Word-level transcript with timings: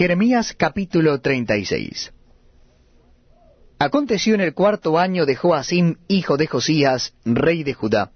Jeremías 0.00 0.54
capítulo 0.56 1.20
36 1.20 2.10
Aconteció 3.78 4.34
en 4.34 4.40
el 4.40 4.54
cuarto 4.54 4.98
año 4.98 5.26
de 5.26 5.36
Joacim, 5.36 5.96
hijo 6.08 6.38
de 6.38 6.46
Josías, 6.46 7.12
rey 7.26 7.64
de 7.64 7.74
Judá, 7.74 8.10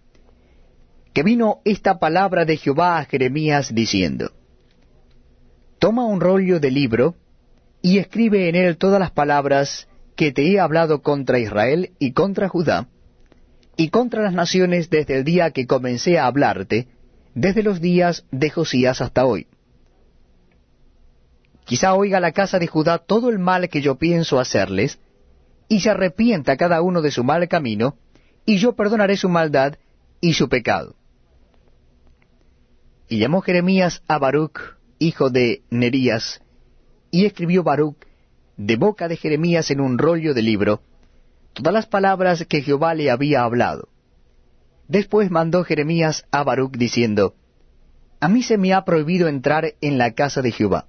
que 1.12 1.23
vino 1.23 1.59
esta 1.67 1.99
palabra 1.99 2.47
de 2.47 2.57
Jehová 2.57 2.97
a 2.97 3.05
Jeremías 3.05 3.75
diciendo, 3.75 4.33
Toma 5.79 6.07
un 6.07 6.23
rollo 6.23 6.58
de 6.58 6.71
libro 6.71 7.17
y 7.83 7.98
escribe 7.98 8.48
en 8.48 8.54
él 8.54 8.78
todas 8.78 8.98
las 8.98 9.10
palabras 9.10 9.87
que 10.16 10.32
te 10.32 10.51
he 10.51 10.58
hablado 10.58 11.03
contra 11.03 11.38
Israel 11.38 11.90
y 11.98 12.12
contra 12.12 12.48
Judá, 12.48 12.88
y 13.76 13.90
contra 13.90 14.22
las 14.22 14.32
naciones 14.32 14.88
desde 14.88 15.19
el 15.19 15.24
día 15.24 15.51
que 15.51 15.66
comencé 15.66 16.19
a 16.19 16.28
hablarte, 16.28 16.88
desde 17.34 17.62
los 17.62 17.82
días 17.82 18.24
de 18.30 18.48
Josías 18.48 19.02
hasta 19.02 19.27
hoy. 19.27 19.48
Quizá 21.65 21.95
oiga 21.95 22.20
la 22.20 22.33
casa 22.33 22.59
de 22.59 22.66
Judá 22.66 22.98
todo 22.98 23.30
el 23.30 23.39
mal 23.39 23.69
que 23.69 23.80
yo 23.80 23.97
pienso 23.97 24.39
hacerles, 24.39 24.98
y 25.69 25.80
se 25.80 25.91
arrepienta 25.91 26.56
cada 26.56 26.83
uno 26.83 27.01
de 27.01 27.11
su 27.11 27.25
mal 27.25 27.48
camino, 27.48 27.97
y 28.45 28.59
yo 28.59 28.75
perdonaré 28.75 29.16
su 29.16 29.29
maldad 29.29 29.77
y 30.20 30.34
su 30.34 30.48
pecado. 30.48 30.95
Y 33.09 33.19
llamó 33.19 33.41
Jeremías 33.41 34.03
a 34.06 34.19
Baruch, 34.19 34.59
hijo 34.98 35.30
de 35.30 35.62
Nerías, 35.70 36.42
y 37.11 37.25
escribió 37.25 37.62
Baruch 37.62 37.97
de 38.56 38.77
boca 38.77 39.09
de 39.09 39.17
Jeremías 39.17 39.70
en 39.70 39.81
un 39.81 39.98
rollo 39.98 40.34
de 40.34 40.42
libro, 40.42 40.83
todas 41.55 41.73
las 41.73 41.87
palabras 41.87 42.45
que 42.47 42.62
Jehová 42.62 42.95
le 42.95 43.11
había 43.11 43.42
hablado. 43.42 43.89
Después 44.87 45.31
mandó 45.31 45.65
Jeremías 45.65 46.27
a 46.31 46.45
Baruch 46.45 46.77
diciendo, 46.77 47.34
A 48.20 48.28
mí 48.28 48.42
se 48.42 48.59
me 48.59 48.75
ha 48.75 48.84
prohibido 48.84 49.28
entrar 49.28 49.75
en 49.81 49.97
la 49.97 50.12
casa 50.12 50.42
de 50.42 50.53
Jehová. 50.53 50.87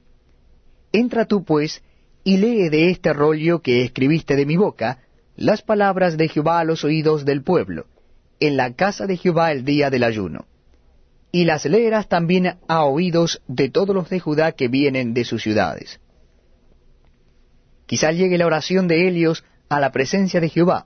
Entra 0.95 1.25
tú 1.25 1.43
pues, 1.43 1.83
y 2.23 2.37
lee 2.37 2.69
de 2.69 2.89
este 2.89 3.11
rollo 3.11 3.59
que 3.61 3.83
escribiste 3.83 4.37
de 4.37 4.45
mi 4.45 4.55
boca, 4.55 4.99
las 5.35 5.61
palabras 5.61 6.15
de 6.15 6.29
Jehová 6.29 6.61
a 6.61 6.63
los 6.63 6.85
oídos 6.85 7.25
del 7.25 7.43
pueblo, 7.43 7.87
en 8.39 8.55
la 8.55 8.75
casa 8.75 9.05
de 9.05 9.17
Jehová 9.17 9.51
el 9.51 9.65
día 9.65 9.89
del 9.89 10.05
ayuno. 10.05 10.45
Y 11.33 11.43
las 11.43 11.65
leerás 11.65 12.07
también 12.07 12.59
a 12.69 12.85
oídos 12.85 13.41
de 13.49 13.67
todos 13.69 13.93
los 13.93 14.09
de 14.09 14.21
Judá 14.21 14.53
que 14.53 14.69
vienen 14.69 15.13
de 15.13 15.25
sus 15.25 15.43
ciudades. 15.43 15.99
Quizá 17.87 18.13
llegue 18.13 18.37
la 18.37 18.45
oración 18.45 18.87
de 18.87 19.05
Helios 19.05 19.43
a 19.67 19.81
la 19.81 19.91
presencia 19.91 20.39
de 20.39 20.47
Jehová, 20.47 20.85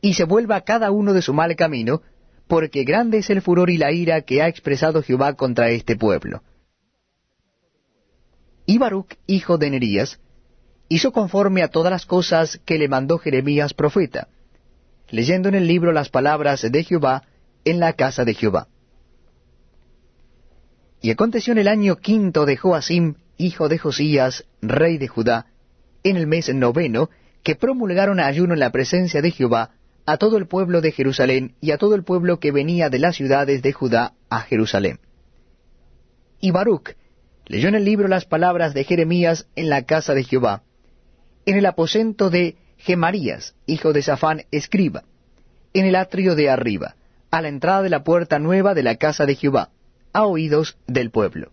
y 0.00 0.14
se 0.14 0.24
vuelva 0.24 0.62
cada 0.62 0.90
uno 0.90 1.12
de 1.12 1.22
su 1.22 1.32
mal 1.32 1.54
camino, 1.54 2.02
porque 2.48 2.82
grande 2.82 3.18
es 3.18 3.30
el 3.30 3.42
furor 3.42 3.70
y 3.70 3.78
la 3.78 3.92
ira 3.92 4.22
que 4.22 4.42
ha 4.42 4.48
expresado 4.48 5.04
Jehová 5.04 5.34
contra 5.34 5.70
este 5.70 5.94
pueblo. 5.94 6.42
Y 8.70 8.78
Baruch, 8.78 9.16
hijo 9.26 9.58
de 9.58 9.68
Nerías, 9.68 10.20
hizo 10.88 11.10
conforme 11.10 11.64
a 11.64 11.70
todas 11.70 11.90
las 11.90 12.06
cosas 12.06 12.60
que 12.64 12.78
le 12.78 12.86
mandó 12.86 13.18
Jeremías 13.18 13.74
profeta, 13.74 14.28
leyendo 15.08 15.48
en 15.48 15.56
el 15.56 15.66
libro 15.66 15.90
las 15.90 16.08
palabras 16.08 16.62
de 16.62 16.84
Jehová 16.84 17.24
en 17.64 17.80
la 17.80 17.94
casa 17.94 18.24
de 18.24 18.32
Jehová. 18.32 18.68
Y 21.02 21.10
aconteció 21.10 21.50
en 21.50 21.58
el 21.58 21.66
año 21.66 21.96
quinto 21.96 22.46
de 22.46 22.56
Joacim, 22.56 23.16
hijo 23.38 23.68
de 23.68 23.76
Josías, 23.76 24.44
rey 24.62 24.98
de 24.98 25.08
Judá, 25.08 25.46
en 26.04 26.16
el 26.16 26.28
mes 26.28 26.54
noveno, 26.54 27.10
que 27.42 27.56
promulgaron 27.56 28.20
ayuno 28.20 28.54
en 28.54 28.60
la 28.60 28.70
presencia 28.70 29.20
de 29.20 29.32
Jehová 29.32 29.70
a 30.06 30.16
todo 30.16 30.36
el 30.36 30.46
pueblo 30.46 30.80
de 30.80 30.92
Jerusalén 30.92 31.56
y 31.60 31.72
a 31.72 31.76
todo 31.76 31.96
el 31.96 32.04
pueblo 32.04 32.38
que 32.38 32.52
venía 32.52 32.88
de 32.88 33.00
las 33.00 33.16
ciudades 33.16 33.62
de 33.62 33.72
Judá 33.72 34.12
a 34.28 34.42
Jerusalén. 34.42 35.00
Y 36.40 36.52
Baruch 36.52 36.94
leyó 37.50 37.68
en 37.68 37.74
el 37.74 37.84
libro 37.84 38.06
las 38.06 38.26
palabras 38.26 38.74
de 38.74 38.84
Jeremías 38.84 39.48
en 39.56 39.70
la 39.70 39.82
casa 39.82 40.14
de 40.14 40.22
Jehová, 40.22 40.62
en 41.46 41.56
el 41.56 41.66
aposento 41.66 42.30
de 42.30 42.56
Gemarías, 42.76 43.56
hijo 43.66 43.92
de 43.92 44.02
Safán, 44.02 44.44
escriba, 44.52 45.02
en 45.74 45.84
el 45.84 45.96
atrio 45.96 46.36
de 46.36 46.48
arriba, 46.48 46.94
a 47.32 47.42
la 47.42 47.48
entrada 47.48 47.82
de 47.82 47.90
la 47.90 48.04
puerta 48.04 48.38
nueva 48.38 48.72
de 48.74 48.84
la 48.84 48.94
casa 48.94 49.26
de 49.26 49.34
Jehová, 49.34 49.70
a 50.12 50.26
oídos 50.26 50.78
del 50.86 51.10
pueblo. 51.10 51.50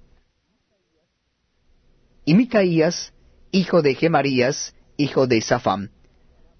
Y 2.25 2.35
Micaías, 2.35 3.11
hijo 3.49 3.81
de 3.81 3.95
Gemarías, 3.95 4.75
hijo 4.97 5.25
de 5.25 5.41
Safán, 5.41 5.89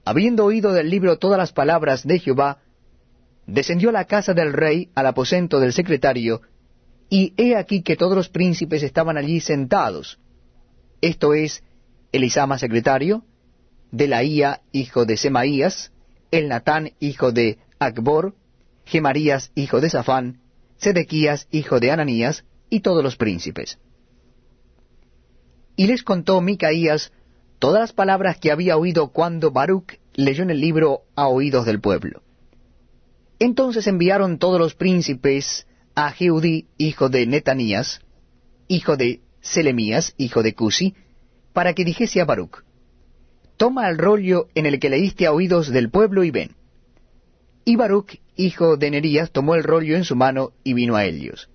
habiendo 0.04 0.46
oído 0.46 0.74
del 0.74 0.90
libro 0.90 1.20
todas 1.20 1.38
las 1.38 1.54
palabras 1.54 2.08
de 2.08 2.18
Jehová, 2.18 2.58
descendió 3.46 3.90
a 3.90 3.94
la 3.94 4.06
casa 4.06 4.34
del 4.34 4.52
rey, 4.52 4.90
al 4.96 5.06
aposento 5.06 5.60
del 5.60 5.74
secretario, 5.74 6.42
y 7.10 7.34
he 7.38 7.56
aquí 7.56 7.82
que 7.82 7.96
todos 7.96 8.16
los 8.16 8.30
príncipes 8.30 8.84
estaban 8.84 9.18
allí 9.18 9.40
sentados. 9.40 10.20
Esto 11.02 11.34
es, 11.34 11.64
Elisama 12.12 12.58
secretario, 12.58 13.24
Delaía 13.92 14.62
hijo 14.72 15.06
de 15.06 15.18
Semaías, 15.18 15.92
El 16.32 16.50
Natán 16.50 16.92
hijo 17.00 17.32
de 17.32 17.60
Akbor, 17.80 18.36
Gemarías 18.86 19.52
hijo 19.56 19.80
de 19.80 19.90
Safán, 19.90 20.42
Sedequías 20.78 21.48
hijo 21.52 21.80
de 21.80 21.92
Ananías, 21.92 22.44
y 22.70 22.82
todos 22.82 23.04
los 23.04 23.16
príncipes. 23.16 23.80
Y 25.76 25.88
les 25.88 26.04
contó 26.04 26.42
Micaías 26.42 27.14
todas 27.60 27.80
las 27.80 27.94
palabras 27.94 28.38
que 28.38 28.52
había 28.52 28.78
oído 28.78 29.10
cuando 29.10 29.52
Baruch 29.52 30.00
leyó 30.14 30.44
en 30.44 30.50
el 30.50 30.60
libro 30.60 31.04
a 31.16 31.28
oídos 31.28 31.66
del 31.66 31.80
pueblo. 31.80 32.22
Entonces 33.40 33.88
enviaron 33.88 34.40
todos 34.40 34.60
los 34.60 34.74
príncipes 34.74 35.67
a 35.98 36.12
Jeudí, 36.12 36.68
hijo 36.78 37.10
de 37.10 37.26
Netanías, 37.26 38.02
hijo 38.68 38.98
de 38.98 39.22
Selemías, 39.42 40.14
hijo 40.18 40.44
de 40.44 40.54
Cusi, 40.54 40.94
para 41.54 41.74
que 41.74 41.84
dijese 41.84 42.22
a 42.22 42.26
Baruch, 42.26 42.64
Toma 43.58 43.90
el 43.90 43.98
rollo 43.98 44.48
en 44.54 44.68
el 44.68 44.80
que 44.80 44.92
leíste 44.92 45.26
a 45.26 45.32
oídos 45.32 45.70
del 45.70 45.90
pueblo 45.90 46.24
y 46.24 46.30
ven. 46.30 46.56
Y 47.66 47.78
Baruch, 47.78 48.22
hijo 48.36 48.78
de 48.78 48.92
Nerías, 48.92 49.32
tomó 49.32 49.56
el 49.56 49.64
rollo 49.64 49.96
en 49.96 50.04
su 50.04 50.16
mano 50.16 50.52
y 50.64 50.74
vino 50.76 50.96
a 50.96 51.04
ellos. 51.04 51.50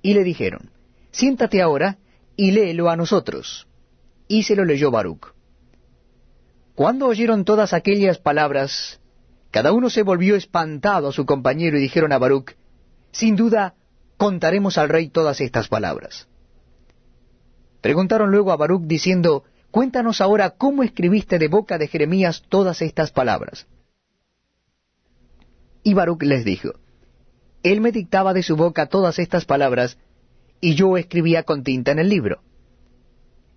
Y 0.00 0.14
le 0.14 0.24
dijeron, 0.24 0.70
Siéntate 1.10 1.60
ahora 1.60 1.98
y 2.34 2.52
léelo 2.52 2.88
a 2.88 2.96
nosotros. 2.96 3.68
Y 4.26 4.44
se 4.44 4.56
lo 4.56 4.64
leyó 4.64 4.90
Baruch. 4.90 5.34
Cuando 6.74 7.08
oyeron 7.08 7.44
todas 7.44 7.74
aquellas 7.74 8.16
palabras, 8.16 9.00
cada 9.50 9.72
uno 9.72 9.90
se 9.90 10.02
volvió 10.02 10.34
espantado 10.34 11.08
a 11.08 11.12
su 11.12 11.26
compañero 11.26 11.76
y 11.76 11.82
dijeron 11.82 12.12
a 12.12 12.18
Baruch, 12.18 12.52
Sin 13.10 13.36
duda, 13.36 13.74
contaremos 14.22 14.78
al 14.78 14.88
rey 14.88 15.08
todas 15.08 15.40
estas 15.40 15.66
palabras. 15.66 16.28
Preguntaron 17.80 18.30
luego 18.30 18.52
a 18.52 18.56
Baruch 18.56 18.84
diciendo, 18.84 19.42
Cuéntanos 19.72 20.20
ahora 20.20 20.50
cómo 20.50 20.84
escribiste 20.84 21.40
de 21.40 21.48
boca 21.48 21.76
de 21.76 21.88
Jeremías 21.88 22.44
todas 22.48 22.82
estas 22.82 23.10
palabras. 23.10 23.66
Y 25.82 25.94
Baruch 25.94 26.22
les 26.22 26.44
dijo, 26.44 26.70
Él 27.64 27.80
me 27.80 27.90
dictaba 27.90 28.32
de 28.32 28.44
su 28.44 28.54
boca 28.54 28.86
todas 28.86 29.18
estas 29.18 29.44
palabras, 29.44 29.98
y 30.60 30.76
yo 30.76 30.96
escribía 30.96 31.42
con 31.42 31.64
tinta 31.64 31.90
en 31.90 31.98
el 31.98 32.08
libro. 32.08 32.42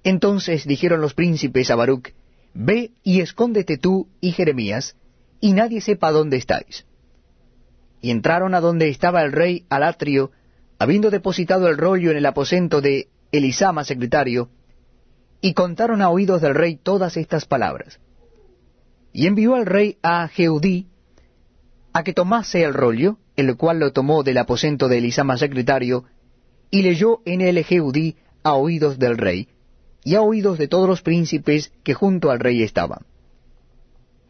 Entonces 0.04 0.66
dijeron 0.66 1.00
los 1.00 1.14
príncipes 1.14 1.70
a 1.70 1.76
Baruch, 1.76 2.16
Ve 2.56 2.90
y 3.04 3.22
escóndete 3.22 3.78
tú 3.78 4.08
y 4.20 4.32
Jeremías, 4.32 4.96
y 5.42 5.54
nadie 5.54 5.80
sepa 5.80 6.10
dónde 6.10 6.38
estáis. 6.38 6.88
Y 8.02 8.10
entraron 8.10 8.56
a 8.56 8.62
donde 8.62 8.90
estaba 8.90 9.22
el 9.22 9.32
rey 9.32 9.68
al 9.70 9.84
atrio, 9.84 10.32
habiendo 10.78 11.10
depositado 11.10 11.68
el 11.68 11.78
rollo 11.78 12.12
en 12.12 12.18
el 12.18 12.26
aposento 12.26 12.82
de 12.82 13.08
Elisama, 13.32 13.84
secretario, 13.84 14.50
y 15.42 15.54
contaron 15.54 16.02
a 16.02 16.10
oídos 16.10 16.42
del 16.42 16.56
rey 16.56 16.76
todas 16.76 17.18
estas 17.18 17.46
palabras. 17.46 18.00
Y 19.14 19.28
envió 19.28 19.56
al 19.56 19.66
rey 19.66 19.98
a 20.02 20.28
Jeudí 20.28 20.88
a 21.94 22.04
que 22.04 22.14
tomase 22.14 22.64
el 22.64 22.74
rollo, 22.74 23.20
el 23.38 23.56
cual 23.56 23.80
lo 23.80 23.94
tomó 23.94 24.24
del 24.24 24.38
aposento 24.38 24.90
de 24.90 24.98
Elisama, 24.98 25.38
secretario, 25.38 26.04
y 26.70 26.82
leyó 26.82 27.22
en 27.26 27.40
él 27.40 27.64
Jeudí 27.64 28.18
a 28.44 28.56
oídos 28.56 29.00
del 29.00 29.18
rey, 29.18 29.48
y 30.04 30.16
a 30.16 30.22
oídos 30.22 30.58
de 30.58 30.68
todos 30.68 30.90
los 30.90 31.02
príncipes 31.02 31.72
que 31.84 31.94
junto 31.94 32.32
al 32.32 32.40
rey 32.40 32.64
estaban. 32.64 33.06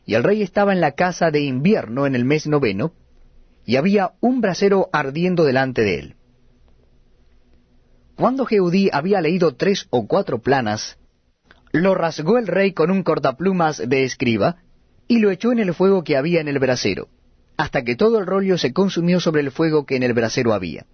Y 0.06 0.14
el 0.14 0.24
rey 0.24 0.44
estaba 0.44 0.74
en 0.74 0.82
la 0.82 0.92
casa 0.92 1.32
de 1.32 1.42
invierno 1.42 2.06
en 2.06 2.14
el 2.14 2.24
mes 2.24 2.46
noveno, 2.46 2.94
y 3.66 3.78
había 3.78 4.14
un 4.20 4.42
brasero 4.42 4.90
ardiendo 4.94 5.44
delante 5.44 5.82
de 5.82 6.00
él. 6.00 6.16
Cuando 8.16 8.46
Jeudí 8.46 8.90
había 8.92 9.22
leído 9.22 9.56
tres 9.56 9.88
o 9.90 10.08
cuatro 10.08 10.40
planas, 10.40 10.98
lo 11.72 11.96
rasgó 11.96 12.38
el 12.38 12.48
rey 12.48 12.74
con 12.74 12.92
un 12.92 13.04
cortaplumas 13.04 13.78
de 13.78 14.04
escriba, 14.04 14.58
y 15.08 15.20
lo 15.20 15.32
echó 15.32 15.52
en 15.52 15.60
el 15.60 15.74
fuego 15.74 16.04
que 16.04 16.18
había 16.18 16.42
en 16.42 16.48
el 16.48 16.60
brasero, 16.60 17.10
hasta 17.58 17.84
que 17.84 17.96
todo 17.96 18.20
el 18.20 18.26
rollo 18.26 18.58
se 18.58 18.74
consumió 18.74 19.20
sobre 19.20 19.42
el 19.42 19.52
fuego 19.52 19.86
que 19.86 19.96
en 19.96 20.04
el 20.04 20.14
brasero 20.14 20.54
había 20.54 20.86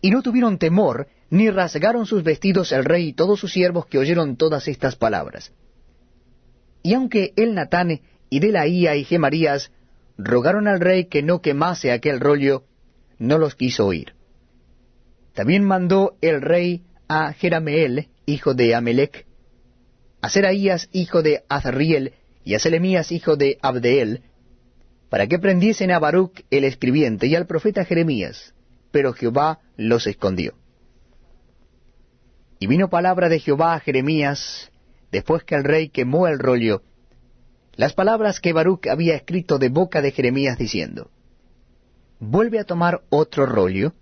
y 0.00 0.10
no 0.10 0.22
tuvieron 0.22 0.58
temor, 0.58 1.08
ni 1.30 1.50
rasgaron 1.50 2.06
sus 2.06 2.22
vestidos 2.22 2.72
el 2.72 2.84
rey 2.84 3.08
y 3.08 3.12
todos 3.12 3.40
sus 3.40 3.52
siervos 3.52 3.86
que 3.86 3.98
oyeron 3.98 4.36
todas 4.36 4.68
estas 4.68 4.96
palabras. 4.96 5.52
Y 6.82 6.94
aunque 6.94 7.32
el 7.36 7.54
Natán 7.54 8.00
y 8.30 8.38
Delaía 8.40 8.94
y 8.94 9.04
Gemarías 9.04 9.72
rogaron 10.16 10.68
al 10.68 10.80
rey 10.80 11.06
que 11.06 11.22
no 11.22 11.40
quemase 11.40 11.90
aquel 11.90 12.20
rollo, 12.20 12.64
no 13.18 13.38
los 13.38 13.54
quiso 13.56 13.86
oír. 13.86 14.14
También 15.36 15.64
mandó 15.64 16.16
el 16.22 16.40
rey 16.40 16.86
a 17.08 17.34
Jerameel, 17.34 18.08
hijo 18.24 18.54
de 18.54 18.74
Amelec, 18.74 19.26
a 20.22 20.30
Seraías, 20.30 20.88
hijo 20.92 21.20
de 21.20 21.44
Azriel, 21.50 22.14
y 22.42 22.54
a 22.54 22.58
Selemías, 22.58 23.12
hijo 23.12 23.36
de 23.36 23.58
Abdeel, 23.60 24.22
para 25.10 25.26
que 25.26 25.38
prendiesen 25.38 25.90
a 25.90 25.98
Baruch 25.98 26.42
el 26.50 26.64
escribiente 26.64 27.26
y 27.26 27.34
al 27.34 27.46
profeta 27.46 27.84
Jeremías, 27.84 28.54
pero 28.90 29.12
Jehová 29.12 29.60
los 29.76 30.06
escondió. 30.06 30.54
Y 32.58 32.66
vino 32.66 32.88
palabra 32.88 33.28
de 33.28 33.38
Jehová 33.38 33.74
a 33.74 33.80
Jeremías, 33.80 34.72
después 35.12 35.44
que 35.44 35.54
el 35.54 35.64
rey 35.64 35.90
quemó 35.90 36.28
el 36.28 36.38
rollo, 36.38 36.82
las 37.74 37.92
palabras 37.92 38.40
que 38.40 38.54
Baruch 38.54 38.86
había 38.88 39.14
escrito 39.14 39.58
de 39.58 39.68
boca 39.68 40.00
de 40.00 40.12
Jeremías 40.12 40.56
diciendo, 40.56 41.10
Vuelve 42.20 42.58
a 42.58 42.64
tomar 42.64 43.02
otro 43.10 43.44
rollo, 43.44 43.92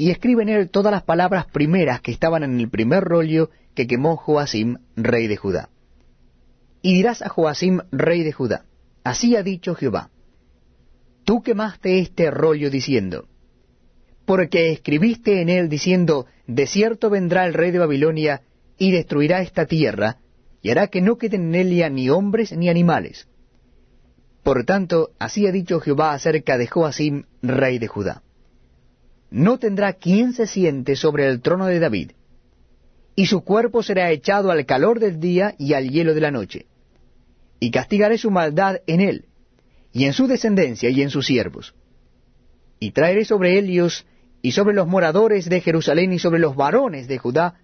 y 0.00 0.10
escribe 0.10 0.44
en 0.44 0.48
él 0.48 0.70
todas 0.70 0.90
las 0.90 1.02
palabras 1.02 1.44
primeras 1.52 2.00
que 2.00 2.10
estaban 2.10 2.42
en 2.42 2.58
el 2.58 2.70
primer 2.70 3.04
rollo 3.04 3.50
que 3.74 3.86
quemó 3.86 4.16
Joacim, 4.16 4.78
rey 4.96 5.26
de 5.26 5.36
Judá. 5.36 5.68
Y 6.80 6.94
dirás 6.94 7.20
a 7.20 7.28
Joacim, 7.28 7.80
rey 7.92 8.22
de 8.22 8.32
Judá, 8.32 8.64
así 9.04 9.36
ha 9.36 9.42
dicho 9.42 9.74
Jehová, 9.74 10.08
tú 11.24 11.42
quemaste 11.42 11.98
este 11.98 12.30
rollo 12.30 12.70
diciendo, 12.70 13.28
porque 14.24 14.72
escribiste 14.72 15.42
en 15.42 15.50
él 15.50 15.68
diciendo, 15.68 16.24
de 16.46 16.66
cierto 16.66 17.10
vendrá 17.10 17.44
el 17.44 17.52
rey 17.52 17.70
de 17.70 17.80
Babilonia 17.80 18.40
y 18.78 18.92
destruirá 18.92 19.42
esta 19.42 19.66
tierra, 19.66 20.16
y 20.62 20.70
hará 20.70 20.86
que 20.86 21.02
no 21.02 21.18
queden 21.18 21.54
en 21.54 21.72
ella 21.72 21.90
ni 21.90 22.08
hombres 22.08 22.56
ni 22.56 22.70
animales. 22.70 23.28
Por 24.42 24.64
tanto, 24.64 25.10
así 25.18 25.46
ha 25.46 25.52
dicho 25.52 25.78
Jehová 25.78 26.14
acerca 26.14 26.56
de 26.56 26.68
Joacim, 26.68 27.24
rey 27.42 27.78
de 27.78 27.86
Judá. 27.86 28.22
No 29.30 29.58
tendrá 29.58 29.92
quien 29.92 30.32
se 30.32 30.46
siente 30.46 30.96
sobre 30.96 31.28
el 31.28 31.40
trono 31.40 31.66
de 31.66 31.78
David, 31.78 32.12
y 33.14 33.26
su 33.26 33.42
cuerpo 33.42 33.82
será 33.82 34.10
echado 34.10 34.50
al 34.50 34.66
calor 34.66 34.98
del 34.98 35.20
día 35.20 35.54
y 35.58 35.74
al 35.74 35.90
hielo 35.90 36.14
de 36.14 36.20
la 36.20 36.30
noche. 36.30 36.66
Y 37.60 37.70
castigaré 37.70 38.18
su 38.18 38.30
maldad 38.30 38.78
en 38.86 39.00
él, 39.00 39.26
y 39.92 40.04
en 40.04 40.12
su 40.12 40.26
descendencia 40.26 40.90
y 40.90 41.02
en 41.02 41.10
sus 41.10 41.26
siervos. 41.26 41.74
Y 42.78 42.92
traeré 42.92 43.24
sobre 43.24 43.58
ellos 43.58 44.06
y 44.42 44.52
sobre 44.52 44.74
los 44.74 44.86
moradores 44.86 45.48
de 45.48 45.60
Jerusalén 45.60 46.12
y 46.12 46.18
sobre 46.18 46.40
los 46.40 46.56
varones 46.56 47.08
de 47.08 47.18
Judá 47.18 47.60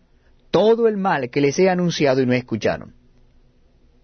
todo 0.50 0.88
el 0.88 0.96
mal 0.96 1.30
que 1.30 1.40
les 1.40 1.58
he 1.58 1.68
anunciado 1.68 2.20
y 2.20 2.26
no 2.26 2.32
escucharon. 2.32 2.94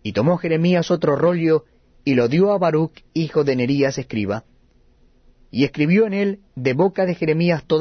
Y 0.03 0.12
tomó 0.12 0.38
Jeremías 0.38 0.91
otro 0.91 1.17
rollo 1.17 1.64
y 2.05 2.14
lo 2.14 2.29
dio 2.29 2.53
a 2.53 2.59
Baruch, 2.59 3.05
hijo 3.14 3.44
de 3.44 3.56
Nerías, 3.56 3.99
escriba, 3.99 4.44
y 5.52 5.64
escribió 5.64 6.06
en 6.06 6.14
él 6.14 6.40
de 6.56 6.72
boca 6.72 7.06
de 7.06 7.14
Jeremías 7.14 7.62
toda 7.64 7.81